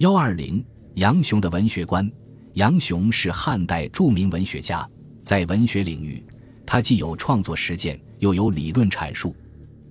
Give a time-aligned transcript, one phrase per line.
[0.00, 2.10] 幺二零，杨雄的文学观。
[2.54, 4.88] 杨雄是汉代著名文学家，
[5.20, 6.24] 在文学领域，
[6.64, 9.36] 他既有创作实践，又有理论阐述。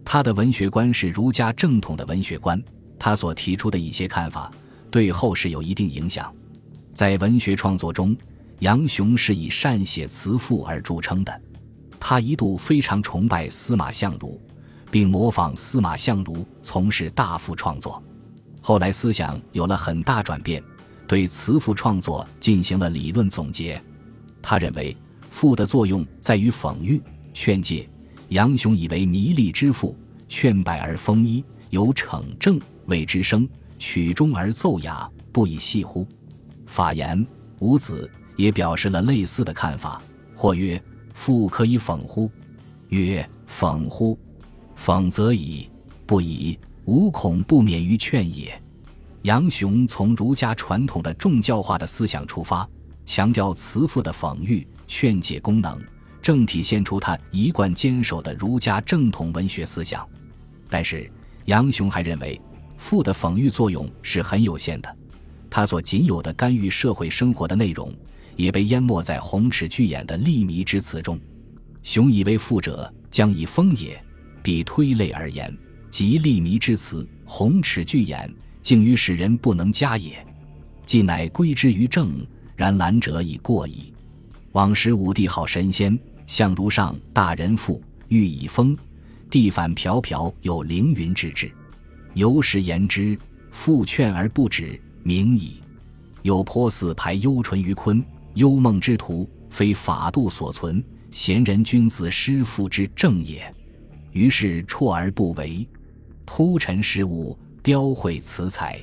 [0.03, 2.59] 他的文学观是儒家正统的文学观，
[2.97, 4.51] 他所提出的一些看法
[4.89, 6.33] 对后世有一定影响。
[6.91, 8.17] 在文学创作中，
[8.61, 11.41] 杨雄是以善写词赋而著称的。
[11.99, 14.41] 他一度非常崇拜司马相如，
[14.89, 18.03] 并模仿司马相如从事大赋创作。
[18.61, 20.63] 后来思想有了很大转变。
[21.07, 23.81] 对词赋创作进行了理论总结，
[24.43, 24.95] 他认为
[25.31, 27.01] 赋的作用在于讽喻、
[27.33, 27.89] 劝诫。
[28.27, 36.07] 杨雄以为弥利之赋，劝败而丰一，有惩正谓之声，曲中而奏雅，不以细乎？
[36.67, 37.25] 法言
[37.57, 39.99] 伍子也表示了类似的看法，
[40.35, 40.79] 或曰：
[41.11, 42.29] 赋可以讽乎？
[42.89, 44.15] 曰：讽乎？
[44.77, 45.67] 讽则已，
[46.05, 48.59] 不已，吾恐不免于劝也。
[49.21, 52.67] 杨雄从儒家传统的重教化的思想出发，
[53.05, 55.79] 强调词赋的讽喻、劝解功能，
[56.19, 60.07] 正体现出他一贯坚守的儒家正统文学思想。
[60.67, 61.07] 但是，
[61.45, 62.41] 杨雄还认为
[62.75, 64.97] 赋的讽喻作用是很有限的，
[65.47, 67.93] 他所仅有的干预社会生活的内容，
[68.35, 71.19] 也被淹没在红齿巨眼的利靡之词中。
[71.83, 74.03] 雄以为赋者将以风也，
[74.41, 75.55] 必推类而言，
[75.89, 78.33] 即利靡之词，红齿巨眼。
[78.61, 80.23] 竟于使人不能加也，
[80.85, 82.11] 既乃归之于正，
[82.55, 83.91] 然览者已过矣。
[84.51, 88.77] 往时武帝好神仙，相如上大人赋，欲以风，
[89.29, 91.49] 地反飘飘有凌云之志。
[92.13, 93.17] 由是言之，
[93.49, 95.53] 复劝而不止，明矣。
[96.21, 98.03] 有颇似排幽淳于鲲，
[98.33, 103.51] 幽梦之徒，非法度所存，贤人君子师父之正也。
[104.11, 105.65] 于是辍而不为，
[106.31, 107.35] 铺陈事物。
[107.63, 108.79] 雕绘辞彩，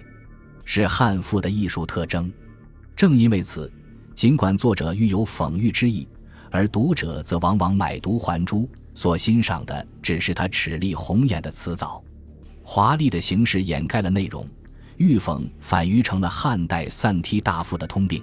[0.64, 2.30] 是汉赋的艺术特征。
[2.97, 3.72] 正因为此，
[4.16, 6.06] 尽管作者欲有讽喻之意，
[6.50, 12.03] 而读者则往往买椟还珠，所欣赏的只是他齿丽红艳的辞藻。
[12.65, 14.47] 华丽的形式掩盖了内容，
[14.97, 18.22] 欲讽反于成了汉代散题大赋的通病。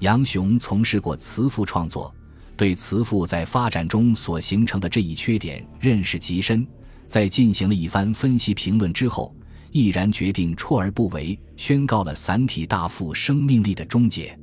[0.00, 2.12] 杨雄从事过词赋创作，
[2.56, 6.66] 对词赋在发展中所形成的这一缺点认识极深。
[7.06, 9.34] 在进行了一番分析评论之后。
[9.72, 14.38] 毅然决定辍而不为，宣告了散体大赋生命力的终结。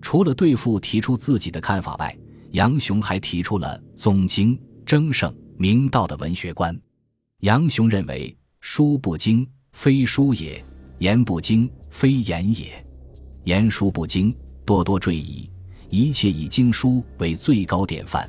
[0.00, 2.18] 除了对赋提出自己的看法外，
[2.50, 6.76] 杨雄还提出了总经、争胜、明道的文学观。
[7.42, 10.60] 杨雄认为，书不精，非书也；
[10.98, 12.84] 言不精，非言也。
[13.44, 14.34] 言书不精，
[14.64, 15.48] 多多赘矣。
[15.90, 18.28] 一切以经书为最高典范。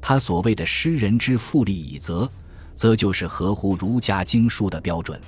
[0.00, 2.30] 他所谓的诗人之复立以则，
[2.74, 5.20] 则就是合乎儒家经书的标准。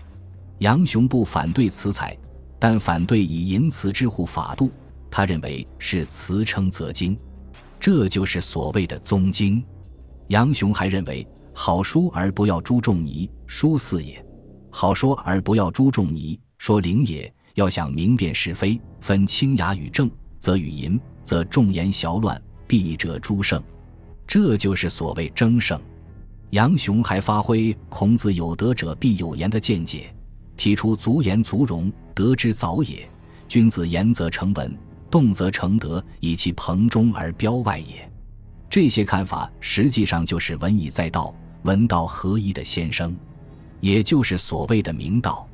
[0.58, 2.16] 杨雄不反对辞采，
[2.58, 4.70] 但反对以淫词之护法度。
[5.10, 7.18] 他认为是词称则精，
[7.78, 9.62] 这就是所谓的宗经。
[10.28, 14.24] 杨雄还认为，好书而不要诸仲尼，书四也；
[14.70, 17.32] 好说而不要诸仲尼，说灵也。
[17.54, 20.10] 要想明辨是非，分清雅与正，
[20.40, 23.62] 则与淫，则众言淆乱，必者诸圣。
[24.26, 25.78] 这就是所谓争胜。
[26.52, 30.14] 杨雄还发挥孔子“有德者必有言”的见解。
[30.54, 33.08] 提出足言足容，得之早也。
[33.48, 34.78] 君子言则成文，
[35.10, 38.06] 动则成德，以其棚中而标外也。
[38.68, 43.16] 这些看法实际上就是文以载道、文道合一的先声，
[43.80, 45.48] 也就是所谓的明道。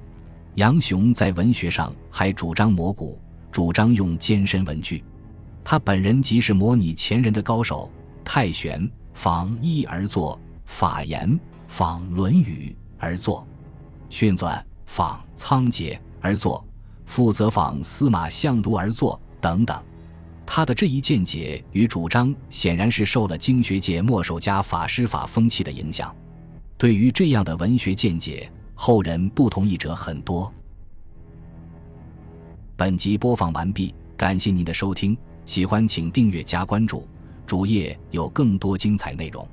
[0.56, 3.16] 杨雄在文学上还主张模古，
[3.52, 5.04] 主张用艰深文句。
[5.62, 7.88] 他本人即是模拟前人的高手。
[8.24, 13.44] 太玄仿《一》而作，法言仿《论语》而作，
[14.08, 14.62] 训纂。
[14.86, 16.66] 仿仓颉而作，
[17.04, 19.78] 负责仿司马相如而作等等。
[20.46, 26.12] 他的这一见解与主张，显然是受了经学界墨守家法师法风气的影响。
[26.78, 30.50] 对于这样的文学见解，后人不同意者很多。
[32.74, 37.06] 本集播放完毕，感谢您的收听，喜欢请订阅加关注，
[37.46, 39.46] 主页有更多精彩内容。